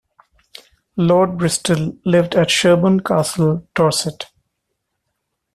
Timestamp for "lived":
2.05-2.33